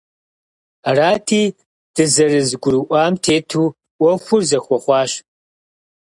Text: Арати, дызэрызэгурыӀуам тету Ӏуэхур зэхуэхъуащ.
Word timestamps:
Арати, 0.89 1.43
дызэрызэгурыӀуам 1.95 3.13
тету 3.23 3.65
Ӏуэхур 3.97 4.41
зэхуэхъуащ. 4.49 5.11